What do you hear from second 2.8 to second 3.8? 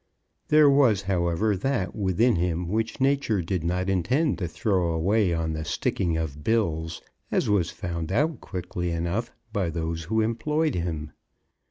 Nature did